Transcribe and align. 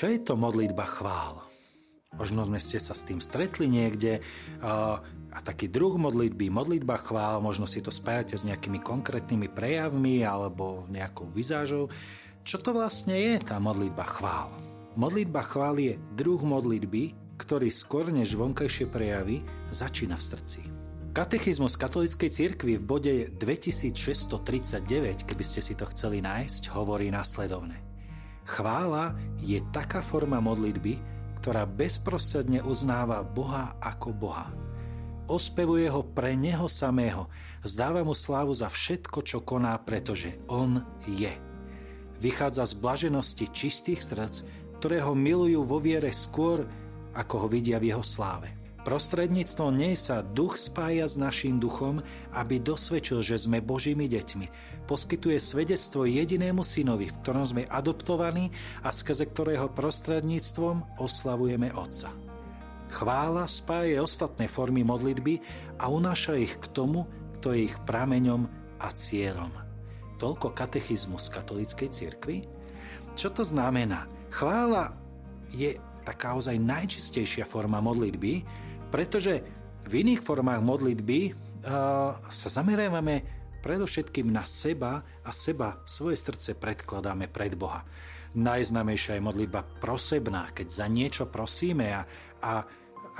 Čo 0.00 0.08
je 0.08 0.16
to 0.16 0.32
modlitba 0.32 0.88
chvál? 0.88 1.44
Možno 2.16 2.40
sme 2.48 2.56
ste 2.56 2.80
sa 2.80 2.96
s 2.96 3.04
tým 3.04 3.20
stretli 3.20 3.68
niekde 3.68 4.24
a, 4.64 4.96
taký 5.44 5.68
druh 5.68 5.92
modlitby, 6.00 6.48
modlitba 6.48 6.96
chvál, 6.96 7.44
možno 7.44 7.68
si 7.68 7.84
to 7.84 7.92
spájate 7.92 8.32
s 8.40 8.48
nejakými 8.48 8.80
konkrétnymi 8.80 9.52
prejavmi 9.52 10.24
alebo 10.24 10.88
nejakou 10.88 11.28
vizážou. 11.28 11.92
Čo 12.48 12.64
to 12.64 12.72
vlastne 12.72 13.12
je 13.12 13.44
tá 13.44 13.60
modlitba 13.60 14.08
chvál? 14.08 14.48
Modlitba 14.96 15.44
chvál 15.44 15.76
je 15.76 16.00
druh 16.16 16.40
modlitby, 16.40 17.36
ktorý 17.36 17.68
skôr 17.68 18.08
než 18.08 18.40
vonkajšie 18.40 18.88
prejavy 18.88 19.44
začína 19.68 20.16
v 20.16 20.24
srdci. 20.32 20.60
Katechizmus 21.12 21.76
katolíckej 21.76 22.30
cirkvi 22.32 22.80
v 22.80 22.84
bode 22.88 23.14
2639, 23.36 25.28
keby 25.28 25.44
ste 25.44 25.60
si 25.60 25.76
to 25.76 25.84
chceli 25.92 26.24
nájsť, 26.24 26.72
hovorí 26.72 27.12
následovne. 27.12 27.89
Chvála 28.50 29.14
je 29.38 29.62
taká 29.70 30.02
forma 30.02 30.42
modlitby, 30.42 30.98
ktorá 31.38 31.70
bezprostredne 31.70 32.58
uznáva 32.66 33.22
Boha 33.22 33.78
ako 33.78 34.10
Boha. 34.10 34.50
Ospevuje 35.30 35.86
ho 35.86 36.02
pre 36.02 36.34
Neho 36.34 36.66
samého, 36.66 37.30
zdáva 37.62 38.02
mu 38.02 38.10
slávu 38.10 38.50
za 38.50 38.66
všetko, 38.66 39.22
čo 39.22 39.46
koná, 39.46 39.78
pretože 39.78 40.42
On 40.50 40.82
je. 41.06 41.30
Vychádza 42.18 42.66
z 42.66 42.74
blaženosti 42.82 43.46
čistých 43.54 44.02
srdc, 44.02 44.34
ktoré 44.82 44.98
ho 44.98 45.14
milujú 45.14 45.62
vo 45.62 45.78
viere 45.78 46.10
skôr, 46.10 46.66
ako 47.14 47.46
ho 47.46 47.48
vidia 47.48 47.78
v 47.78 47.94
jeho 47.94 48.02
sláve. 48.02 48.59
Prostredníctvom 48.80 49.76
nej 49.76 49.92
sa 49.92 50.24
duch 50.24 50.56
spája 50.56 51.04
s 51.04 51.20
našim 51.20 51.60
duchom, 51.60 52.00
aby 52.32 52.56
dosvedčil, 52.56 53.20
že 53.20 53.36
sme 53.36 53.60
Božími 53.60 54.08
deťmi. 54.08 54.46
Poskytuje 54.88 55.36
svedectvo 55.36 56.08
jedinému 56.08 56.64
synovi, 56.64 57.12
v 57.12 57.18
ktorom 57.20 57.44
sme 57.44 57.68
adoptovaní 57.68 58.48
a 58.80 58.88
skrze 58.88 59.28
ktorého 59.28 59.68
prostredníctvom 59.76 60.96
oslavujeme 60.96 61.76
Otca. 61.76 62.08
Chvála 62.90 63.44
spája 63.44 64.00
ostatné 64.00 64.48
formy 64.48 64.80
modlitby 64.80 65.44
a 65.76 65.92
unáša 65.92 66.40
ich 66.40 66.56
k 66.56 66.66
tomu, 66.72 67.04
kto 67.38 67.52
je 67.52 67.68
ich 67.68 67.76
prameňom 67.84 68.48
a 68.80 68.88
cieľom. 68.96 69.52
Toľko 70.16 70.56
katechizmus 70.56 71.28
katolíckej 71.28 71.88
cirkvi? 71.92 72.48
Čo 73.12 73.28
to 73.30 73.44
znamená? 73.44 74.08
Chvála 74.32 74.96
je 75.52 75.76
taká 76.02 76.32
ozaj 76.32 76.56
najčistejšia 76.56 77.44
forma 77.44 77.78
modlitby, 77.84 78.42
pretože 78.90 79.40
v 79.86 79.92
iných 80.04 80.20
formách 80.20 80.60
modlitby 80.60 81.20
uh, 81.30 81.32
sa 82.28 82.48
zameriavame 82.50 83.40
predovšetkým 83.64 84.28
na 84.28 84.44
seba 84.44 85.00
a 85.24 85.30
seba 85.30 85.80
svoje 85.84 86.16
srdce 86.16 86.56
predkladáme 86.56 87.28
pred 87.28 87.54
Boha. 87.56 87.84
Najznamejšia 88.30 89.18
je 89.18 89.26
modlitba 89.26 89.66
prosebná, 89.82 90.54
keď 90.54 90.66
za 90.70 90.86
niečo 90.86 91.26
prosíme 91.26 91.90
a, 91.90 92.02
a 92.40 92.62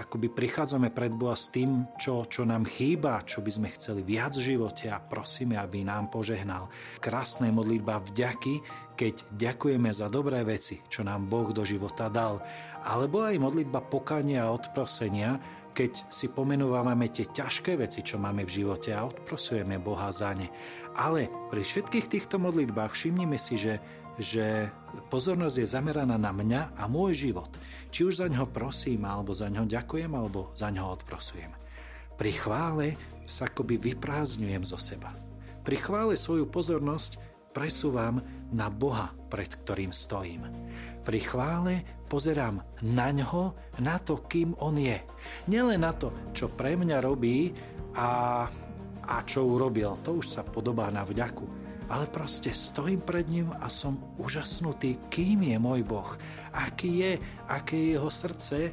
akoby 0.00 0.30
prichádzame 0.32 0.94
pred 0.94 1.12
Boha 1.12 1.34
s 1.34 1.50
tým, 1.50 1.84
čo, 1.98 2.24
čo 2.24 2.46
nám 2.46 2.64
chýba, 2.64 3.26
čo 3.26 3.42
by 3.44 3.50
sme 3.50 3.68
chceli 3.74 4.00
viac 4.06 4.38
v 4.38 4.54
živote 4.54 4.86
a 4.88 5.02
prosíme, 5.02 5.58
aby 5.58 5.82
nám 5.84 6.08
požehnal. 6.08 6.70
Krásna 7.02 7.50
modlitba 7.50 8.00
vďaky, 8.00 8.62
keď 8.96 9.14
ďakujeme 9.34 9.90
za 9.90 10.06
dobré 10.06 10.40
veci, 10.46 10.80
čo 10.86 11.02
nám 11.02 11.26
Boh 11.26 11.50
do 11.50 11.66
života 11.66 12.06
dal. 12.06 12.40
Alebo 12.86 13.26
aj 13.26 13.36
modlitba 13.42 13.82
pokania 13.82 14.46
a 14.46 14.54
odprosenia, 14.54 15.36
keď 15.70 16.10
si 16.10 16.28
pomenúvame 16.28 17.06
tie 17.08 17.26
ťažké 17.30 17.78
veci, 17.78 18.02
čo 18.02 18.18
máme 18.18 18.42
v 18.42 18.62
živote 18.62 18.90
a 18.90 19.06
odprosujeme 19.06 19.78
Boha 19.78 20.10
za 20.10 20.34
ne. 20.34 20.50
Ale 20.98 21.30
pri 21.48 21.62
všetkých 21.62 22.06
týchto 22.10 22.36
modlitbách 22.42 22.90
všimnime 22.90 23.38
si, 23.38 23.54
že, 23.54 23.78
že 24.18 24.68
pozornosť 25.08 25.56
je 25.62 25.66
zameraná 25.66 26.18
na 26.18 26.34
mňa 26.34 26.76
a 26.76 26.90
môj 26.90 27.30
život. 27.30 27.50
Či 27.94 28.10
už 28.10 28.14
za 28.20 28.26
ňo 28.26 28.50
prosím, 28.50 29.06
alebo 29.06 29.30
za 29.30 29.46
ňo 29.46 29.64
ďakujem, 29.64 30.10
alebo 30.10 30.50
za 30.58 30.68
ňo 30.74 30.84
odprosujem. 30.90 31.54
Pri 32.18 32.32
chvále 32.36 32.98
sa 33.24 33.46
akoby 33.46 33.78
vyprázdňujem 33.78 34.66
zo 34.66 34.76
seba. 34.76 35.14
Pri 35.62 35.78
chvále 35.78 36.18
svoju 36.18 36.50
pozornosť 36.50 37.16
presúvam 37.54 38.20
na 38.50 38.68
Boha, 38.70 39.14
pred 39.30 39.48
ktorým 39.48 39.94
stojím. 39.94 40.46
Pri 41.06 41.20
chvále 41.22 41.82
pozerám 42.10 42.62
na 42.82 43.14
ňo, 43.14 43.54
na 43.78 43.96
to, 44.02 44.26
kým 44.26 44.58
on 44.58 44.74
je. 44.74 44.98
Nielen 45.46 45.86
na 45.86 45.94
to, 45.94 46.10
čo 46.34 46.50
pre 46.50 46.74
mňa 46.74 46.98
robí 46.98 47.54
a, 47.94 48.46
a 49.06 49.16
čo 49.22 49.46
urobil, 49.46 49.94
to 50.02 50.18
už 50.18 50.26
sa 50.26 50.42
podobá 50.42 50.90
na 50.90 51.06
vďaku. 51.06 51.46
Ale 51.90 52.06
proste 52.06 52.54
stojím 52.54 53.02
pred 53.02 53.26
ním 53.26 53.50
a 53.58 53.66
som 53.66 53.98
úžasnutý, 54.18 55.10
kým 55.10 55.42
je 55.42 55.58
môj 55.58 55.82
Boh, 55.82 56.06
aký 56.54 57.02
je, 57.02 57.12
aké 57.50 57.74
je 57.74 57.88
jeho 57.98 58.10
srdce 58.10 58.70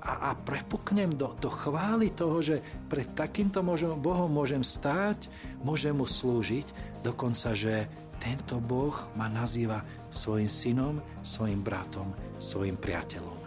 a, 0.00 0.30
a 0.30 0.38
prepuknem 0.38 1.12
do, 1.12 1.34
do 1.42 1.50
chvály 1.50 2.14
toho, 2.14 2.38
že 2.38 2.62
pred 2.86 3.10
takýmto 3.12 3.60
Bohom 3.98 4.30
môžem 4.30 4.62
stáť, 4.62 5.26
môžem 5.66 5.98
mu 5.98 6.06
slúžiť, 6.06 7.02
dokonca, 7.02 7.58
že 7.58 7.90
tento 8.20 8.60
Boh 8.60 8.94
ma 9.16 9.26
nazýva 9.32 9.80
svojim 10.12 10.46
synom, 10.46 11.00
svojim 11.24 11.64
bratom, 11.64 12.12
svojim 12.36 12.76
priateľom. 12.76 13.40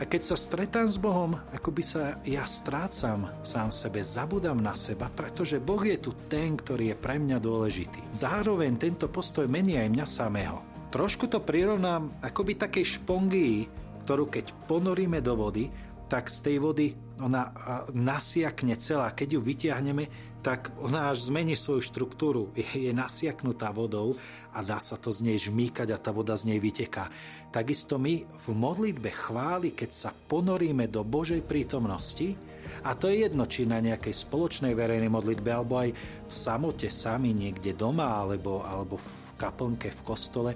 A 0.00 0.08
keď 0.08 0.34
sa 0.34 0.36
stretám 0.40 0.88
s 0.90 0.98
Bohom, 0.98 1.38
ako 1.54 1.70
by 1.70 1.82
sa 1.84 2.18
ja 2.26 2.42
strácam 2.42 3.30
sám 3.46 3.70
sebe, 3.70 4.02
zabudám 4.02 4.58
na 4.58 4.74
seba, 4.74 5.06
pretože 5.06 5.62
Boh 5.62 5.78
je 5.78 5.94
tu 5.94 6.10
ten, 6.26 6.58
ktorý 6.58 6.90
je 6.90 6.96
pre 6.98 7.22
mňa 7.22 7.38
dôležitý. 7.38 8.02
Zároveň 8.10 8.82
tento 8.82 9.06
postoj 9.06 9.46
mení 9.46 9.78
aj 9.78 9.94
mňa 9.94 10.06
samého. 10.08 10.58
Trošku 10.90 11.30
to 11.30 11.38
prirovnám 11.38 12.18
akoby 12.18 12.58
takej 12.58 12.98
špongii, 12.98 13.56
ktorú 14.02 14.26
keď 14.26 14.50
ponoríme 14.66 15.22
do 15.22 15.38
vody, 15.38 15.70
tak 16.10 16.26
z 16.28 16.50
tej 16.50 16.56
vody 16.58 16.86
ona 17.22 17.54
nasiakne 17.94 18.76
celá. 18.76 19.14
Keď 19.14 19.38
ju 19.38 19.40
vyťahneme, 19.40 20.31
tak 20.42 20.74
ona 20.82 21.14
až 21.14 21.30
zmení 21.30 21.54
svoju 21.54 21.80
štruktúru. 21.86 22.50
Je, 22.58 22.90
je 22.90 22.92
nasiaknutá 22.92 23.70
vodou 23.70 24.18
a 24.50 24.60
dá 24.60 24.82
sa 24.82 24.98
to 24.98 25.14
z 25.14 25.30
nej 25.30 25.38
žmýkať 25.38 25.94
a 25.94 26.02
tá 26.02 26.10
voda 26.10 26.34
z 26.34 26.50
nej 26.50 26.58
vyteká. 26.58 27.06
Takisto 27.54 27.96
my 27.96 28.26
v 28.26 28.46
modlitbe 28.50 29.08
chváli, 29.08 29.70
keď 29.70 29.90
sa 29.94 30.10
ponoríme 30.10 30.90
do 30.90 31.06
Božej 31.06 31.46
prítomnosti, 31.46 32.34
a 32.82 32.98
to 32.98 33.10
je 33.10 33.26
jedno, 33.26 33.46
či 33.46 33.62
na 33.66 33.78
nejakej 33.78 34.10
spoločnej 34.10 34.74
verejnej 34.74 35.10
modlitbe, 35.10 35.50
alebo 35.50 35.82
aj 35.82 35.90
v 36.26 36.32
samote 36.32 36.90
sami 36.90 37.30
niekde 37.30 37.78
doma, 37.78 38.18
alebo, 38.18 38.62
alebo 38.62 38.98
v 38.98 39.38
kaplnke, 39.38 39.90
v 39.90 40.02
kostole, 40.02 40.50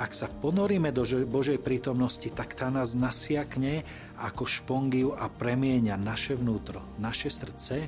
ak 0.00 0.16
sa 0.16 0.32
ponoríme 0.32 0.96
do 0.96 1.04
Božej 1.04 1.60
prítomnosti, 1.60 2.32
tak 2.32 2.56
tá 2.56 2.72
nás 2.72 2.96
nasiakne 2.96 3.84
ako 4.16 4.48
špongiu 4.48 5.12
a 5.12 5.28
premieňa 5.28 6.00
naše 6.00 6.40
vnútro, 6.40 6.80
naše 6.96 7.28
srdce 7.28 7.84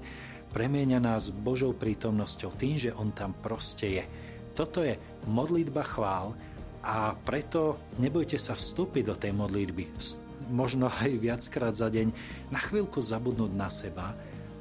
premieňa 0.52 1.00
nás 1.00 1.32
Božou 1.32 1.72
prítomnosťou 1.72 2.54
tým, 2.60 2.76
že 2.76 2.94
On 2.94 3.08
tam 3.10 3.32
proste 3.32 4.00
je. 4.00 4.04
Toto 4.52 4.84
je 4.84 4.94
modlitba 5.26 5.80
chvál 5.82 6.36
a 6.84 7.16
preto 7.16 7.80
nebojte 7.96 8.36
sa 8.36 8.52
vstúpiť 8.52 9.04
do 9.08 9.16
tej 9.16 9.32
modlitby. 9.32 9.88
Možno 10.52 10.92
aj 10.92 11.16
viackrát 11.16 11.72
za 11.72 11.88
deň 11.88 12.12
na 12.52 12.60
chvíľku 12.60 13.00
zabudnúť 13.00 13.52
na 13.56 13.72
seba 13.72 14.12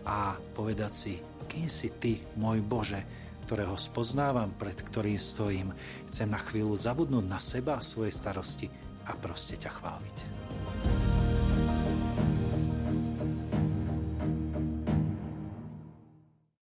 a 0.07 0.39
povedať 0.55 0.93
si, 0.95 1.13
kým 1.51 1.67
si 1.67 1.91
Ty, 1.91 2.15
môj 2.39 2.63
Bože, 2.63 3.03
ktorého 3.43 3.75
spoznávam, 3.75 4.55
pred 4.55 4.79
ktorým 4.79 5.19
stojím. 5.19 5.75
Chcem 6.07 6.31
na 6.31 6.39
chvíľu 6.39 6.79
zabudnúť 6.79 7.25
na 7.27 7.43
seba 7.43 7.75
a 7.75 7.83
svoje 7.83 8.15
starosti 8.15 8.71
a 9.03 9.11
proste 9.19 9.59
ťa 9.59 9.71
chváliť. 9.75 10.15